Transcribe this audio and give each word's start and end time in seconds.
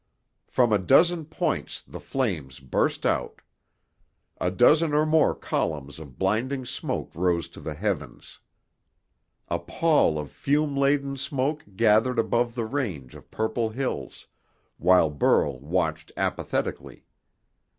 From 0.47 0.73
a 0.73 0.79
dozen 0.79 1.25
points 1.25 1.83
the 1.83 1.99
flames 1.99 2.59
burst 2.59 3.05
out. 3.05 3.43
A 4.39 4.49
dozen 4.49 4.95
or 4.95 5.05
more 5.05 5.35
columns 5.35 5.99
of 5.99 6.17
blinding 6.17 6.65
smoke 6.65 7.11
rose 7.13 7.47
to 7.49 7.61
the 7.61 7.75
heavens. 7.75 8.39
A 9.47 9.59
pall 9.59 10.17
of 10.17 10.31
fume 10.31 10.75
laden 10.75 11.17
smoke 11.17 11.63
gathered 11.75 12.17
above 12.17 12.55
the 12.55 12.65
range 12.65 13.13
of 13.13 13.29
purple 13.29 13.69
hills, 13.69 14.25
while 14.79 15.11
Burl 15.11 15.59
watched 15.59 16.11
apathetically. 16.17 17.05